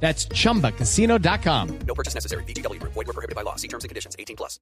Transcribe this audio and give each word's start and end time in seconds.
That's 0.00 0.28
chumbacasino.com. 0.28 1.68
No 1.86 1.94
purchase 1.94 2.14
necessary. 2.14 2.44
BGW. 2.44 2.80
Void 2.82 2.94
were 2.94 3.12
prohibited 3.12 3.34
by 3.34 3.42
law. 3.42 3.56
See 3.56 3.68
terms 3.68 3.82
and 3.82 3.88
conditions. 3.88 4.14
18 4.18 4.36
plus. 4.36 4.60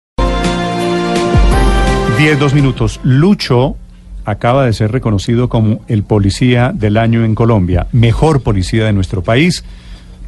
10, 2.19 2.39
dos 2.39 2.55
minutos. 2.55 3.01
Lucho 3.03 3.77
acaba 4.25 4.67
de 4.67 4.73
ser 4.73 4.93
reconocido 4.93 5.49
como 5.49 5.81
el 5.89 6.05
policía 6.05 6.73
del 6.73 6.97
año 6.97 7.25
en 7.25 7.35
Colombia, 7.35 7.87
mejor 7.93 8.43
policía 8.43 8.87
de 8.87 8.93
nuestro 8.93 9.23
país, 9.23 9.65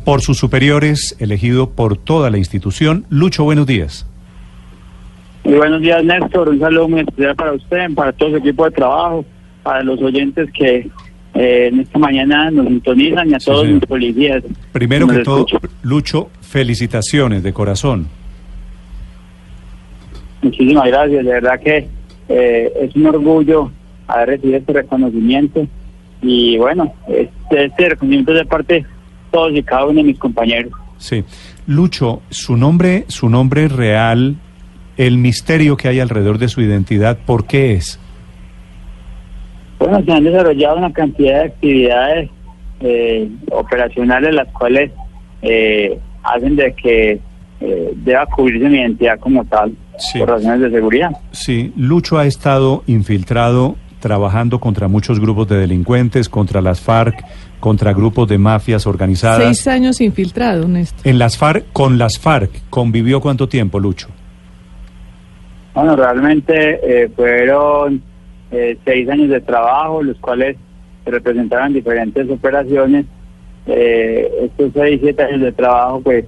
por 0.04 0.20
sus 0.20 0.38
superiores, 0.38 1.16
elegido 1.18 1.70
por 1.70 1.96
toda 1.96 2.30
la 2.30 2.38
institución. 2.38 3.06
Lucho, 3.08 3.44
buenos 3.44 3.66
días. 3.66 4.06
Muy 5.44 5.54
buenos 5.54 5.80
días, 5.80 6.04
Néstor. 6.04 6.48
Un 6.48 6.60
saludo 6.60 6.88
muy 6.88 7.00
especial 7.00 7.36
para 7.36 7.52
usted, 7.52 7.94
para 7.94 8.12
todo 8.12 8.30
su 8.30 8.36
equipo 8.36 8.64
de 8.64 8.72
trabajo, 8.72 9.24
para 9.62 9.82
los 9.82 10.00
oyentes 10.02 10.50
que 10.52 10.90
eh, 11.38 11.68
en 11.72 11.80
esta 11.80 11.98
mañana 11.98 12.50
nos 12.50 12.66
sintonizan 12.66 13.30
y 13.30 13.34
a 13.34 13.40
Sí, 13.40 13.46
todos 13.46 13.62
señor. 13.62 13.80
los 13.80 13.88
policías. 13.88 14.42
Primero 14.72 15.06
que 15.06 15.18
todo. 15.18 15.46
Lucho, 15.82 16.30
felicitaciones 16.40 17.42
de 17.42 17.52
corazón. 17.52 18.08
Muchísimas 20.42 20.86
gracias. 20.86 21.24
De 21.24 21.30
verdad 21.32 21.60
que 21.60 21.88
eh, 22.28 22.72
es 22.82 22.94
un 22.96 23.06
orgullo 23.06 23.70
haber 24.06 24.28
recibido 24.30 24.58
este 24.58 24.72
reconocimiento. 24.72 25.66
Y 26.22 26.56
bueno, 26.58 26.92
este, 27.08 27.66
este 27.66 27.88
reconocimiento 27.90 28.32
es 28.32 28.38
de 28.38 28.44
parte 28.44 28.74
de 28.74 28.86
todos 29.30 29.52
y 29.54 29.62
cada 29.62 29.84
uno 29.86 29.94
de 29.94 30.04
mis 30.04 30.18
compañeros. 30.18 30.72
Sí. 30.98 31.24
Lucho, 31.66 32.22
su 32.30 32.56
nombre, 32.56 33.04
su 33.08 33.28
nombre 33.28 33.68
real, 33.68 34.36
el 34.96 35.18
misterio 35.18 35.76
que 35.76 35.88
hay 35.88 36.00
alrededor 36.00 36.38
de 36.38 36.48
su 36.48 36.60
identidad, 36.62 37.18
¿por 37.26 37.46
qué 37.46 37.74
es? 37.74 37.98
Bueno, 39.88 40.04
se 40.04 40.12
han 40.12 40.24
desarrollado 40.24 40.76
una 40.78 40.92
cantidad 40.92 41.34
de 41.42 41.44
actividades 41.46 42.30
eh, 42.80 43.30
operacionales 43.52 44.34
las 44.34 44.48
cuales 44.48 44.90
eh, 45.42 45.96
hacen 46.24 46.56
de 46.56 46.74
que 46.74 47.20
eh, 47.60 47.92
deba 47.94 48.26
cubrirse 48.26 48.68
mi 48.68 48.78
identidad 48.78 49.18
como 49.20 49.44
tal 49.44 49.72
Sí. 49.98 50.18
por 50.18 50.28
razones 50.28 50.60
de 50.60 50.70
seguridad. 50.72 51.10
Sí, 51.30 51.72
Lucho 51.76 52.18
ha 52.18 52.26
estado 52.26 52.82
infiltrado 52.86 53.76
trabajando 54.00 54.58
contra 54.60 54.88
muchos 54.88 55.18
grupos 55.20 55.48
de 55.48 55.56
delincuentes, 55.56 56.28
contra 56.28 56.60
las 56.60 56.80
FARC, 56.80 57.24
contra 57.60 57.92
grupos 57.94 58.28
de 58.28 58.36
mafias 58.38 58.86
organizadas. 58.86 59.42
Seis 59.42 59.66
años 59.68 60.00
infiltrado, 60.00 60.68
Néstor. 60.68 61.06
En 61.06 61.18
las 61.18 61.38
FARC, 61.38 61.64
con 61.72 61.96
las 61.96 62.18
FARC, 62.18 62.50
¿convivió 62.70 63.20
cuánto 63.20 63.48
tiempo, 63.48 63.80
Lucho? 63.80 64.08
Bueno, 65.74 65.96
realmente 65.96 66.78
eh, 67.04 67.08
fueron 67.14 68.02
eh, 68.50 68.76
seis 68.84 69.08
años 69.08 69.28
de 69.30 69.40
trabajo, 69.40 70.02
los 70.02 70.16
cuales 70.18 70.56
se 71.04 71.10
representaron 71.10 71.72
diferentes 71.72 72.28
operaciones. 72.30 73.06
Eh, 73.66 74.30
estos 74.44 74.72
seis, 74.74 75.00
siete 75.02 75.22
años 75.22 75.40
de 75.40 75.52
trabajo, 75.52 76.00
pues, 76.02 76.24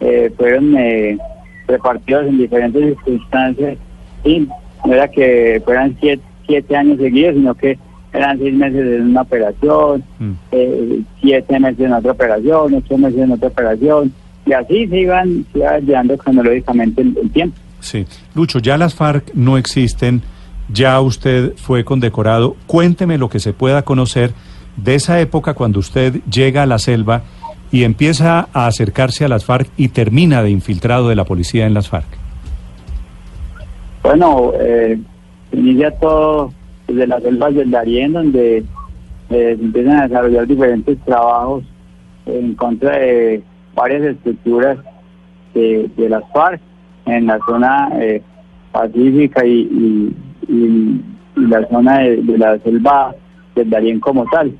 eh, 0.00 0.32
fueron 0.36 0.74
eh, 0.78 1.18
repartidos 1.66 2.26
en 2.26 2.38
diferentes 2.38 2.82
circunstancias 3.04 3.76
y 4.24 4.48
no 4.86 4.92
era 4.94 5.08
que 5.08 5.60
fueran 5.64 5.96
siete, 6.00 6.22
siete 6.46 6.74
años 6.76 6.98
seguidos, 6.98 7.34
sino 7.34 7.54
que 7.54 7.78
eran 8.12 8.38
seis 8.38 8.54
meses 8.54 8.80
en 8.80 9.02
una 9.10 9.22
operación, 9.22 10.02
Mm. 10.18 10.30
eh, 10.52 11.00
siete 11.20 11.60
meses 11.60 11.80
en 11.80 11.92
otra 11.92 12.12
operación, 12.12 12.74
ocho 12.74 12.98
meses 12.98 13.20
en 13.20 13.32
otra 13.32 13.48
operación, 13.48 14.12
y 14.46 14.52
así 14.52 14.86
se 14.88 14.98
iban, 15.00 15.44
se 15.52 15.58
iba 15.58 15.78
llevando 15.78 16.16
cronológicamente 16.16 17.02
el- 17.02 17.16
el 17.22 17.30
tiempo. 17.30 17.56
Sí. 17.80 18.06
Lucho, 18.34 18.58
ya 18.58 18.76
las 18.78 18.94
FARC 18.94 19.32
no 19.34 19.58
existen, 19.58 20.22
ya 20.72 21.00
usted 21.00 21.54
fue 21.56 21.84
condecorado. 21.84 22.56
Cuénteme 22.66 23.18
lo 23.18 23.28
que 23.28 23.40
se 23.40 23.52
pueda 23.52 23.82
conocer 23.82 24.32
de 24.76 24.94
esa 24.94 25.20
época 25.20 25.54
cuando 25.54 25.80
usted 25.80 26.20
llega 26.30 26.62
a 26.62 26.66
la 26.66 26.78
selva 26.78 27.22
y 27.72 27.84
empieza 27.84 28.48
a 28.52 28.66
acercarse 28.66 29.24
a 29.24 29.28
las 29.28 29.44
FARC 29.44 29.68
y 29.76 29.88
termina 29.88 30.42
de 30.42 30.50
infiltrado 30.50 31.08
de 31.08 31.14
la 31.16 31.24
policía 31.24 31.66
en 31.66 31.74
las 31.74 31.88
FARC. 31.88 32.06
Bueno, 34.02 34.52
eh, 34.58 34.98
inicia 35.52 35.90
todo 35.98 36.52
desde 36.88 37.06
las 37.06 37.22
selvas 37.22 37.54
del 37.54 37.70
Darién, 37.70 38.12
donde 38.12 38.64
eh, 39.30 39.56
empiezan 39.60 39.98
a 39.98 40.08
desarrollar 40.08 40.46
diferentes 40.46 40.98
trabajos 41.04 41.64
en 42.26 42.54
contra 42.54 42.98
de 42.98 43.42
varias 43.74 44.02
estructuras 44.02 44.78
de, 45.54 45.88
de 45.96 46.08
las 46.08 46.24
FARC 46.32 46.60
en 47.06 47.26
la 47.26 47.38
zona 47.46 47.88
eh, 48.00 48.22
pacífica 48.72 49.44
y, 49.44 49.52
y- 49.60 50.16
y- 50.50 51.00
y 51.36 51.46
la 51.46 51.66
zona 51.68 52.00
de, 52.00 52.16
de 52.22 52.38
la 52.38 52.58
selva 52.58 53.14
del 53.54 53.70
Darién 53.70 54.00
como 54.00 54.24
tal. 54.30 54.52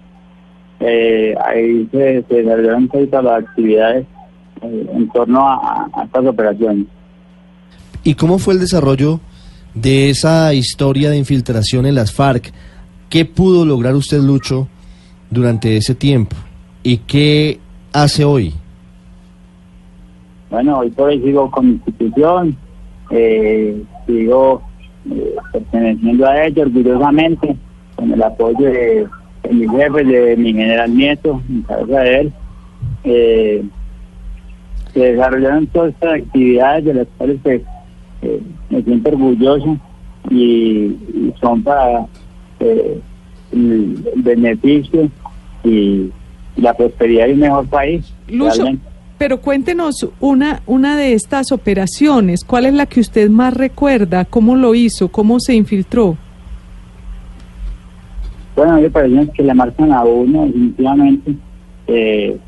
Eh, 0.81 1.35
ahí 1.45 1.87
se, 1.93 2.23
se 2.29 2.35
desarrollaron 2.43 2.89
todas 2.89 3.25
las 3.25 3.43
actividades 3.45 4.07
eh, 4.63 4.87
en 4.95 5.09
torno 5.11 5.47
a- 5.47 5.55
a- 5.57 6.01
a 6.01 6.05
estas 6.05 6.25
operaciones. 6.27 6.87
¿Y 8.05 8.15
cómo 8.15 8.39
fue 8.39 8.55
el 8.55 8.61
desarrollo 8.61 9.21
de 9.75 10.11
esa 10.11 10.55
historia 10.55 11.11
de 11.11 11.19
infiltración 11.19 11.85
en 11.87 11.95
las 11.97 12.13
FARC? 12.13 12.51
¿Qué 13.11 13.25
pudo 13.27 13.67
lograr 13.67 13.95
usted, 13.95 14.21
Lucho, 14.21 14.69
durante 15.31 15.77
ese 15.77 15.95
tiempo? 15.95 16.37
¿Y 16.83 16.99
qué 16.99 17.59
hace 17.93 18.25
hoy? 18.25 18.55
Bueno, 20.51 20.79
hoy 20.79 20.91
por 20.91 21.09
hoy 21.11 21.21
sigo 21.21 21.51
con 21.51 21.67
mi 21.67 21.73
institución, 21.75 22.57
eh, 23.11 23.83
sigo 24.07 24.63
eh, 25.11 25.35
perteneciendo 25.53 26.27
a 26.27 26.47
ella 26.47 26.63
orgullosamente, 26.63 27.57
con 27.97 28.13
el 28.13 28.23
apoyo 28.23 28.67
de, 28.67 29.07
de 29.43 29.53
mi 29.53 29.69
jefe, 29.69 30.05
de 30.05 30.37
mi 30.37 30.53
general 30.53 30.97
nieto, 30.97 31.41
en 31.49 31.63
cabeza 31.63 32.01
de 32.01 32.21
él. 32.21 32.33
Eh, 33.05 33.65
se 34.93 35.01
desarrollaron 35.01 35.67
todas 35.69 35.91
estas 35.91 36.15
actividades 36.15 36.85
de 36.85 36.95
las 36.95 37.07
cuales 37.17 37.39
pues, 37.43 37.63
eh, 38.23 38.41
me 38.69 38.83
siento 38.83 39.11
orgulloso 39.11 39.79
y, 40.29 40.97
y 41.15 41.35
son 41.41 41.63
para 41.63 42.07
eh, 42.59 43.01
el, 43.53 44.05
el 44.15 44.23
beneficio 44.23 45.09
y 45.65 46.11
la 46.57 46.75
prosperidad 46.75 47.27
de 47.27 47.35
un 47.35 47.41
mejor 47.41 47.67
país. 47.69 48.13
Lucho, 48.29 48.57
realmente. 48.57 48.87
Pero 49.21 49.43
cuéntenos 49.43 50.09
una, 50.19 50.63
una 50.65 50.97
de 50.97 51.13
estas 51.13 51.53
operaciones. 51.53 52.43
¿Cuál 52.43 52.65
es 52.65 52.73
la 52.73 52.87
que 52.87 53.01
usted 53.01 53.29
más 53.29 53.53
recuerda? 53.53 54.25
¿Cómo 54.25 54.57
lo 54.57 54.75
hizo? 54.75 55.09
¿Cómo 55.13 55.39
se 55.41 55.55
infiltró? 55.55 56.17
Bueno, 58.57 58.77
hay 58.77 58.87
operaciones 58.87 59.29
que 59.35 59.43
le 59.43 59.53
marcan 59.53 59.93
a 59.93 60.05
uno, 60.05 60.47
definitivamente. 60.47 61.35
Eh, 61.87 62.39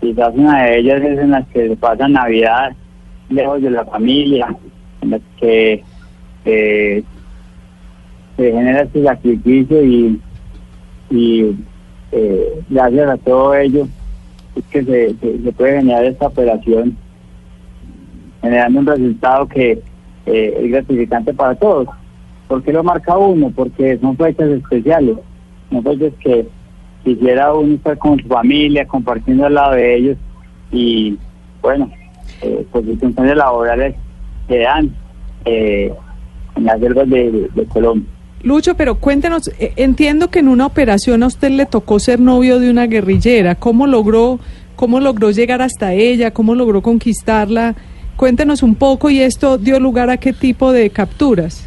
quizás 0.00 0.32
una 0.34 0.62
de 0.62 0.78
ellas 0.78 1.02
es 1.02 1.18
en 1.18 1.32
las 1.32 1.46
que 1.48 1.68
se 1.68 1.76
pasa 1.76 2.08
Navidad 2.08 2.74
lejos 3.28 3.60
de 3.60 3.70
la 3.72 3.84
familia, 3.84 4.56
en 5.02 5.10
las 5.10 5.20
que 5.38 5.84
eh, 6.46 7.04
se 8.38 8.52
genera 8.52 8.84
este 8.84 9.04
sacrificio 9.04 9.84
y, 9.84 10.18
y 11.10 11.56
eh, 12.10 12.62
gracias 12.70 13.10
a 13.10 13.16
todo 13.18 13.54
ello 13.54 13.86
que 14.64 14.84
se, 14.84 15.14
se- 15.16 15.52
puede 15.52 15.78
generar 15.78 16.04
esta 16.04 16.26
operación 16.28 16.96
generando 18.42 18.80
un 18.80 18.86
resultado 18.86 19.46
que 19.48 19.82
eh, 20.26 20.58
es 20.62 20.70
gratificante 20.70 21.32
para 21.34 21.54
todos. 21.54 21.88
¿Por 22.48 22.62
qué 22.62 22.72
lo 22.72 22.84
marca 22.84 23.16
uno? 23.16 23.50
Porque 23.54 23.98
son 23.98 24.16
fechas 24.16 24.48
especiales, 24.50 25.16
son 25.70 25.82
fechas 25.82 26.12
que 26.20 26.46
quisiera 27.04 27.52
uno 27.54 27.74
estar 27.74 27.98
con 27.98 28.20
su 28.20 28.28
familia, 28.28 28.86
compartiendo 28.86 29.46
al 29.46 29.54
lado 29.54 29.74
de 29.74 29.96
ellos 29.96 30.16
y 30.70 31.18
bueno, 31.62 31.90
eh, 32.42 32.64
por 32.70 32.84
circunstancias 32.84 33.36
laborales 33.36 33.94
se 34.48 34.58
dan 34.58 34.90
eh, 35.44 35.92
en 36.56 36.64
las 36.64 36.78
selvas 36.80 37.08
de 37.08 37.66
Colombia. 37.72 38.08
Lucho, 38.42 38.74
pero 38.76 38.96
cuéntenos, 38.96 39.48
eh, 39.58 39.72
entiendo 39.76 40.28
que 40.28 40.38
en 40.40 40.48
una 40.48 40.66
operación 40.66 41.22
a 41.22 41.26
usted 41.26 41.50
le 41.50 41.66
tocó 41.66 41.98
ser 41.98 42.20
novio 42.20 42.60
de 42.60 42.70
una 42.70 42.86
guerrillera. 42.86 43.54
¿Cómo 43.56 43.86
logró, 43.86 44.38
cómo 44.76 45.00
logró 45.00 45.30
llegar 45.30 45.62
hasta 45.62 45.92
ella? 45.94 46.30
¿Cómo 46.32 46.54
logró 46.54 46.80
conquistarla? 46.82 47.74
Cuéntenos 48.16 48.62
un 48.62 48.74
poco 48.74 49.10
y 49.10 49.20
esto 49.20 49.58
dio 49.58 49.80
lugar 49.80 50.10
a 50.10 50.16
qué 50.18 50.32
tipo 50.32 50.72
de 50.72 50.90
capturas. 50.90 51.66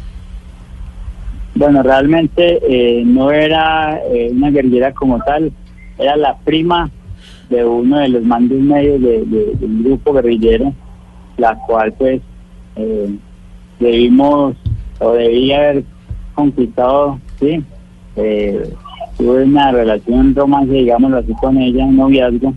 Bueno, 1.54 1.82
realmente 1.82 2.60
eh, 2.68 3.02
no 3.04 3.30
era 3.30 4.00
eh, 4.12 4.30
una 4.32 4.50
guerrillera 4.50 4.92
como 4.92 5.18
tal, 5.22 5.52
era 5.98 6.16
la 6.16 6.38
prima 6.38 6.90
de 7.50 7.64
uno 7.64 7.98
de 7.98 8.08
los 8.08 8.22
mandos 8.22 8.58
medios 8.60 9.02
de, 9.02 9.24
de- 9.26 9.66
un 9.66 9.82
grupo 9.82 10.12
guerrillero, 10.12 10.72
la 11.36 11.56
cual 11.66 11.92
pues 11.92 12.22
eh, 12.76 13.10
debimos 13.80 14.56
o 15.00 15.12
debía 15.12 15.56
haber 15.58 15.84
conquistado, 16.44 17.18
sí. 17.38 17.62
Eh, 18.16 18.72
tuve 19.18 19.44
una 19.44 19.70
relación, 19.72 20.34
romance, 20.34 20.72
digámoslo 20.72 21.18
así, 21.18 21.32
con 21.40 21.58
ella, 21.58 21.84
un 21.84 21.96
noviazgo, 21.96 22.54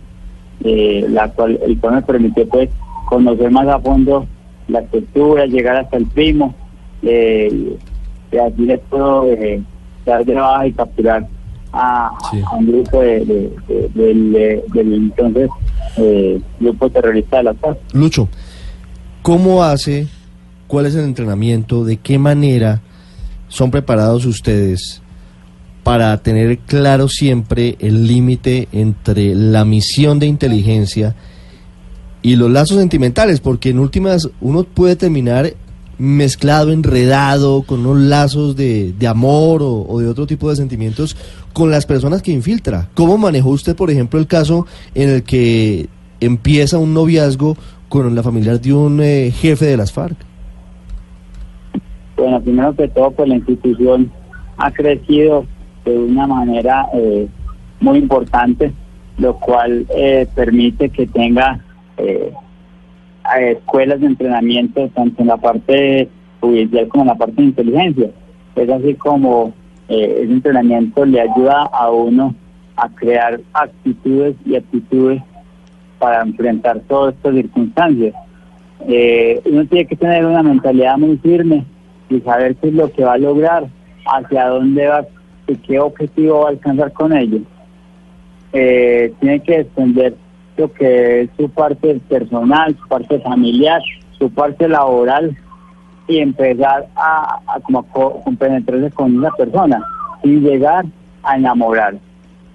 eh, 0.64 1.06
la 1.10 1.28
cual, 1.28 1.58
el 1.66 1.78
cual 1.78 1.94
me 1.96 2.02
permitió 2.02 2.48
pues 2.48 2.70
conocer 3.08 3.50
más 3.50 3.68
a 3.68 3.78
fondo 3.78 4.26
la 4.68 4.80
cultura, 4.82 5.44
llegar 5.46 5.76
hasta 5.76 5.96
el 5.98 6.06
primo, 6.06 6.54
eh, 7.02 7.76
y 8.32 8.36
así 8.36 8.62
le 8.62 8.78
puedo 8.78 9.30
eh, 9.30 9.62
dar 10.06 10.24
de 10.24 10.34
baja 10.34 10.66
y 10.66 10.72
capturar 10.72 11.26
a, 11.72 12.10
Sí. 12.30 12.40
a 12.50 12.56
un 12.56 12.66
grupo 12.66 13.00
de- 13.00 13.52
del 13.94 14.92
entonces 14.94 15.50
eh, 15.98 16.40
grupo 16.60 16.88
terrorista 16.90 17.36
de 17.38 17.42
la 17.44 17.52
paz. 17.54 17.76
Lucho, 17.92 18.28
¿cómo 19.22 19.62
hace? 19.62 20.06
¿Cuál 20.66 20.86
es 20.86 20.94
el 20.94 21.04
entrenamiento? 21.04 21.84
¿De 21.84 21.98
qué 21.98 22.18
manera 22.18 22.80
son 23.54 23.70
preparados 23.70 24.26
ustedes 24.26 25.00
para 25.84 26.16
tener 26.22 26.58
claro 26.58 27.08
siempre 27.08 27.76
el 27.78 28.08
límite 28.08 28.68
entre 28.72 29.34
la 29.34 29.64
misión 29.64 30.18
de 30.18 30.26
inteligencia 30.26 31.14
y 32.20 32.34
los 32.34 32.50
lazos 32.50 32.78
sentimentales? 32.78 33.40
Porque 33.40 33.70
en 33.70 33.78
últimas 33.78 34.28
uno 34.40 34.64
puede 34.64 34.96
terminar 34.96 35.54
mezclado, 35.98 36.72
enredado, 36.72 37.62
con 37.62 37.86
unos 37.86 38.02
lazos 38.02 38.56
de, 38.56 38.92
de 38.98 39.06
amor 39.06 39.60
o, 39.62 40.00
de 40.00 40.08
otro 40.08 40.26
tipo 40.26 40.50
de 40.50 40.56
sentimientos 40.56 41.16
con 41.52 41.70
las 41.70 41.86
personas 41.86 42.22
que 42.22 42.32
infiltra. 42.32 42.88
¿Cómo 42.94 43.18
manejó 43.18 43.50
usted, 43.50 43.76
por 43.76 43.88
ejemplo, 43.88 44.18
el 44.18 44.26
caso 44.26 44.66
en 44.96 45.10
el 45.10 45.22
que 45.22 45.88
empieza 46.18 46.78
un 46.78 46.92
noviazgo 46.92 47.56
con 47.88 48.12
la 48.16 48.24
familiar 48.24 48.60
de 48.60 48.72
un 48.72 49.00
eh, 49.00 49.32
jefe 49.32 49.66
de 49.66 49.76
las 49.76 49.92
FARC? 49.92 50.16
Bueno, 52.16 52.40
primero 52.40 52.74
que 52.74 52.88
todo, 52.88 53.10
pues 53.10 53.28
la 53.28 53.36
institución 53.36 54.10
ha 54.56 54.70
crecido 54.70 55.46
de 55.84 55.98
una 55.98 56.26
manera 56.26 56.86
eh, 56.94 57.26
muy 57.80 57.98
importante, 57.98 58.72
lo 59.18 59.34
cual 59.38 59.86
eh, 59.94 60.26
permite 60.34 60.88
que 60.90 61.06
tenga 61.06 61.60
eh, 61.96 62.32
escuelas 63.50 64.00
de 64.00 64.06
entrenamiento 64.06 64.88
tanto 64.94 65.22
en 65.22 65.28
la 65.28 65.36
parte 65.36 66.08
judicial 66.40 66.88
como 66.88 67.04
en 67.04 67.08
la 67.08 67.14
parte 67.14 67.34
de 67.36 67.48
inteligencia. 67.48 68.10
Es 68.56 68.68
así 68.68 68.94
como 68.94 69.52
eh, 69.88 70.20
ese 70.22 70.32
entrenamiento 70.32 71.04
le 71.04 71.20
ayuda 71.20 71.64
a 71.64 71.90
uno 71.90 72.34
a 72.76 72.88
crear 72.88 73.40
actitudes 73.52 74.36
y 74.44 74.56
actitudes 74.56 75.22
para 75.98 76.22
enfrentar 76.22 76.80
todas 76.88 77.14
estas 77.14 77.34
circunstancias. 77.34 78.14
Eh, 78.86 79.40
uno 79.46 79.64
tiene 79.66 79.86
que 79.86 79.96
tener 79.96 80.24
una 80.24 80.42
mentalidad 80.42 80.98
muy 80.98 81.16
firme 81.18 81.64
y 82.10 82.20
saber 82.20 82.56
qué 82.56 82.68
es 82.68 82.74
lo 82.74 82.90
que 82.92 83.04
va 83.04 83.14
a 83.14 83.18
lograr, 83.18 83.66
hacia 84.06 84.48
dónde 84.48 84.86
va 84.86 85.04
y 85.46 85.56
qué 85.56 85.78
objetivo 85.80 86.40
va 86.40 86.46
a 86.46 86.50
alcanzar 86.50 86.92
con 86.92 87.12
ello. 87.16 87.38
Eh, 88.52 89.12
tiene 89.20 89.40
que 89.40 89.58
defender 89.58 90.14
lo 90.56 90.72
que 90.72 91.22
es 91.22 91.30
su 91.36 91.48
parte 91.50 91.98
personal, 92.08 92.76
su 92.80 92.86
parte 92.88 93.18
familiar, 93.20 93.82
su 94.18 94.30
parte 94.30 94.68
laboral 94.68 95.36
y 96.06 96.18
empezar 96.18 96.86
a, 96.94 97.40
a 97.46 97.60
como 97.60 97.80
a 97.80 97.82
co- 97.84 98.20
compenetrarse 98.22 98.90
con 98.90 99.16
una 99.16 99.30
persona 99.32 99.82
sin 100.22 100.42
llegar 100.42 100.84
a 101.24 101.36
enamorar. 101.36 101.96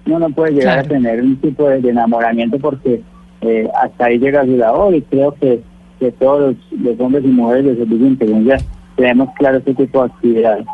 Uno 0.06 0.20
no 0.20 0.30
puede 0.30 0.52
llegar 0.52 0.74
Claro. 0.84 0.86
a 0.86 0.88
tener 0.88 1.20
un 1.22 1.36
tipo 1.36 1.68
de, 1.68 1.80
de 1.82 1.90
enamoramiento 1.90 2.58
porque 2.58 3.02
eh, 3.42 3.68
hasta 3.82 4.06
ahí 4.06 4.18
llega 4.18 4.44
su 4.46 4.56
labor 4.56 4.94
y 4.94 5.02
creo 5.02 5.32
que, 5.32 5.60
que 5.98 6.10
todos 6.12 6.56
los, 6.72 6.80
los 6.80 6.98
hombres 7.00 7.24
y 7.24 7.28
mujeres 7.28 7.64
de 7.66 7.76
servicio 7.76 7.98
de 8.04 8.08
inteligencia 8.08 8.56
tenemos 9.00 9.30
claro 9.34 9.58
este 9.58 9.74
tipo 9.74 10.00
de 10.02 10.10
actividades. 10.12 10.66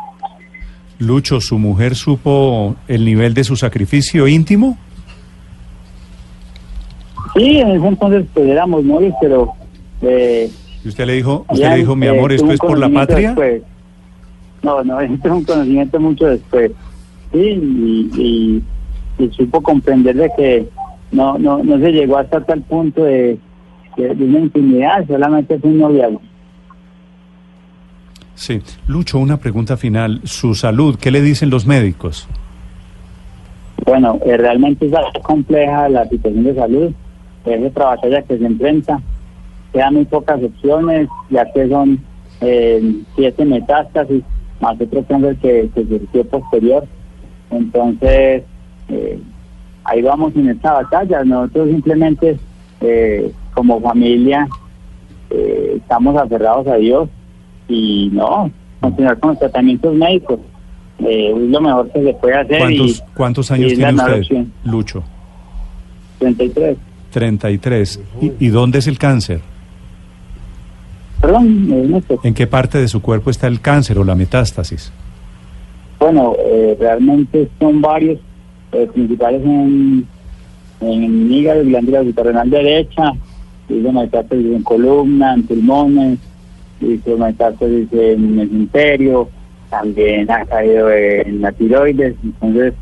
Lucho, 0.99 1.39
¿su 1.39 1.57
mujer 1.57 1.95
supo 1.95 2.75
el 2.87 3.05
nivel 3.05 3.33
de 3.33 3.45
su 3.45 3.55
sacrificio 3.55 4.27
íntimo? 4.27 4.77
Sí, 7.35 7.59
en 7.59 7.69
ese 7.69 7.87
entonces 7.87 8.25
pues 8.33 8.47
éramos 8.47 8.83
novios, 8.83 9.13
pero... 9.21 9.53
Eh, 10.01 10.51
¿Y 10.83 10.87
usted 10.89 11.05
le 11.05 11.13
dijo, 11.13 11.45
usted 11.49 11.63
ya, 11.63 11.69
le 11.71 11.77
dijo, 11.77 11.95
mi 11.95 12.07
eh, 12.07 12.09
amor, 12.09 12.33
esto 12.33 12.43
tuve 12.43 12.49
un 12.49 12.53
es 12.55 12.59
por 12.59 12.77
la 12.77 12.89
patria? 12.89 13.29
después. 13.29 13.61
No, 14.61 14.83
no, 14.83 14.99
esto 15.01 15.27
es 15.27 15.33
un 15.33 15.43
conocimiento 15.43 15.99
mucho 15.99 16.25
después. 16.25 16.71
Sí, 17.31 17.37
y, 17.39 18.09
y, 18.17 19.23
y 19.23 19.29
supo 19.31 19.61
comprender 19.61 20.15
de 20.15 20.29
que 20.35 20.67
no, 21.11 21.37
no, 21.37 21.63
no 21.63 21.77
se 21.77 21.91
llegó 21.91 22.17
hasta 22.17 22.43
tal 22.43 22.61
punto 22.63 23.03
de, 23.03 23.37
de, 23.95 24.15
de 24.15 24.25
una 24.25 24.39
intimidad, 24.39 25.05
solamente 25.07 25.57
fue 25.59 25.69
un 25.69 25.79
noviazgo. 25.79 26.21
Sí. 28.37 28.61
Lucho, 28.87 29.17
una 29.17 29.37
pregunta 29.37 29.77
final. 29.77 30.21
Su 30.23 30.53
salud, 30.53 30.95
¿qué 31.01 31.09
le 31.09 31.21
dicen 31.21 31.49
los 31.49 31.65
médicos? 31.65 32.27
Bueno, 33.83 34.19
eh, 34.25 34.37
realmente 34.37 34.85
es 34.85 34.93
algo 34.93 35.11
compleja 35.23 35.89
la 35.89 36.07
situación 36.07 36.43
de 36.43 36.53
salud, 36.53 36.91
es 37.45 37.65
otra 37.65 37.85
batalla 37.85 38.21
que 38.21 38.37
se 38.37 38.45
enfrenta. 38.45 39.01
Quedan 39.73 39.95
muy 39.95 40.05
pocas 40.05 40.41
opciones, 40.43 41.09
ya 41.31 41.51
que 41.51 41.67
son 41.67 41.99
eh, 42.41 43.01
siete 43.15 43.43
metástasis, 43.43 44.23
más 44.61 44.79
otro 44.79 45.03
cáncer 45.03 45.35
que, 45.37 45.69
que 45.73 45.85
surgió 45.85 46.23
posterior. 46.25 46.85
Entonces, 47.49 48.43
eh, 48.89 49.19
ahí 49.83 50.01
vamos 50.03 50.35
en 50.35 50.49
esta 50.49 50.73
batalla. 50.73 51.23
Nosotros 51.23 51.69
simplemente, 51.69 52.37
eh, 52.81 53.31
como 53.55 53.81
familia, 53.81 54.47
eh, 55.31 55.73
estamos 55.77 56.15
aferrados 56.17 56.67
a 56.67 56.75
Dios 56.75 57.09
y 57.67 58.09
no, 58.13 58.49
continuar 58.79 59.19
con 59.19 59.31
los 59.31 59.39
tratamientos 59.39 59.93
médicos. 59.95 60.39
Eh, 60.99 61.31
es 61.35 61.49
lo 61.49 61.61
mejor 61.61 61.91
que 61.91 62.01
se 62.03 62.13
puede 62.15 62.35
hacer. 62.35 62.59
¿Cuántos, 62.59 62.87
y- 62.89 63.01
cuántos 63.13 63.51
y 63.51 63.53
años 63.53 63.71
la 63.73 63.75
tiene 63.89 64.01
usted, 64.03 64.17
opción. 64.19 64.53
Lucho? 64.63 65.03
33. 66.19 66.77
33. 67.11 67.99
¿Y, 68.21 68.31
y 68.39 68.47
dónde 68.49 68.79
es 68.79 68.87
el 68.87 68.97
cáncer? 68.97 69.41
Perdón. 71.21 72.03
¿En 72.23 72.33
qué 72.33 72.47
parte 72.47 72.77
de 72.79 72.87
su 72.87 73.01
cuerpo 73.01 73.29
está 73.29 73.47
el 73.47 73.59
cáncer 73.59 73.97
o 73.99 74.03
la 74.03 74.15
metástasis? 74.15 74.91
Bueno, 75.99 76.35
eh, 76.39 76.77
realmente 76.79 77.49
son 77.59 77.81
varios, 77.81 78.19
eh, 78.71 78.87
principales 78.93 79.41
en, 79.43 80.07
en 80.81 81.33
hígado, 81.33 81.63
glándula 81.63 82.03
suprarrenal 82.03 82.49
derecha, 82.49 83.13
hizo 83.67 83.91
metástasis 83.91 84.45
en 84.45 84.61
columna, 84.63 85.33
en 85.33 85.43
pulmones, 85.43 86.19
hizo 86.81 87.17
metástasis 87.17 87.91
en 87.91 87.99
el 87.99 88.17
mesenterio, 88.19 89.29
también 89.69 90.29
ha 90.31 90.45
caído 90.45 90.91
en 90.91 91.41
la 91.41 91.51
tiroides, 91.51 92.15
entonces 92.23 92.73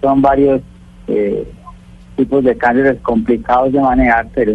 son 0.00 0.22
varios 0.22 0.60
eh, 1.08 1.46
tipos 2.16 2.42
de 2.44 2.56
cánceres 2.56 3.00
complicados 3.02 3.72
de 3.72 3.80
manejar, 3.80 4.28
pero 4.34 4.54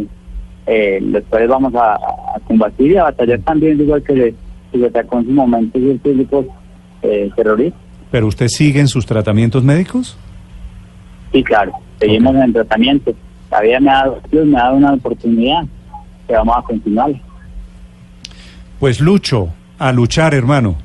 eh, 0.65 0.99
los 1.01 1.23
cuales 1.25 1.47
vamos 1.47 1.73
a, 1.75 1.93
a 1.95 2.39
combatir 2.45 2.91
y 2.91 2.97
a 2.97 3.03
batallar 3.03 3.39
también, 3.39 3.79
igual 3.79 4.03
que 4.03 4.13
se, 4.13 4.35
se 4.71 4.77
le 4.77 4.87
atacó 4.87 5.19
en 5.19 5.25
su 5.25 5.31
momento 5.31 5.79
ciertos 5.79 6.45
eh, 7.03 7.29
terroristas. 7.35 7.81
¿Pero 8.11 8.27
usted 8.27 8.47
sigue 8.47 8.79
en 8.79 8.87
sus 8.87 9.05
tratamientos 9.05 9.63
médicos? 9.63 10.17
Sí, 11.31 11.43
claro, 11.43 11.73
seguimos 11.99 12.35
en 12.35 12.53
tratamiento. 12.53 13.13
La 13.51 13.61
vida 13.61 13.79
me 13.79 13.89
ha 13.89 13.93
dado, 13.93 14.21
me 14.31 14.57
ha 14.57 14.63
dado 14.63 14.77
una 14.77 14.93
oportunidad 14.93 15.63
que 16.27 16.33
vamos 16.33 16.55
a 16.57 16.61
continuar. 16.61 17.11
Pues 18.79 18.99
Lucho, 18.99 19.49
a 19.79 19.91
luchar, 19.91 20.33
hermano. 20.33 20.75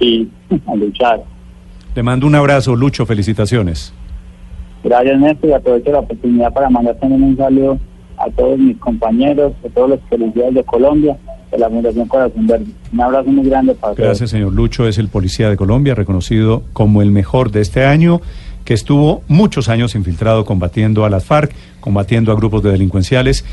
Y 0.00 0.28
a 0.66 0.74
luchar. 0.74 1.22
Le 1.94 2.02
mando 2.02 2.26
un 2.26 2.34
abrazo, 2.34 2.74
Lucho, 2.74 3.06
felicitaciones. 3.06 3.92
Gracias, 4.82 5.18
Néstor, 5.18 5.50
y 5.50 5.52
aprovecho 5.52 5.92
la 5.92 6.00
oportunidad 6.00 6.52
para 6.52 6.68
mandar 6.68 6.96
también 6.96 7.22
un 7.22 7.36
saludo 7.36 7.78
a 8.18 8.30
todos 8.30 8.58
mis 8.58 8.76
compañeros, 8.78 9.52
a 9.64 9.68
todos 9.70 9.90
los 9.90 10.00
policías 10.00 10.52
de 10.54 10.62
Colombia, 10.64 11.16
de 11.50 11.58
la 11.58 11.68
Fundación 11.68 12.06
Corazón 12.06 12.46
Verde. 12.46 12.66
Un 12.92 13.00
abrazo 13.00 13.30
muy 13.30 13.48
grande 13.48 13.74
para 13.74 13.94
todos. 13.94 14.06
Gracias, 14.06 14.30
señor 14.30 14.52
Lucho. 14.52 14.86
Es 14.86 14.98
el 14.98 15.08
policía 15.08 15.48
de 15.48 15.56
Colombia, 15.56 15.94
reconocido 15.94 16.62
como 16.72 17.02
el 17.02 17.10
mejor 17.10 17.50
de 17.50 17.60
este 17.60 17.84
año, 17.84 18.20
que 18.64 18.74
estuvo 18.74 19.22
muchos 19.28 19.68
años 19.68 19.94
infiltrado 19.94 20.44
combatiendo 20.44 21.04
a 21.04 21.10
las 21.10 21.24
FARC, 21.24 21.52
combatiendo 21.80 22.32
a 22.32 22.34
grupos 22.34 22.62
de 22.62 22.70
delincuenciales. 22.70 23.44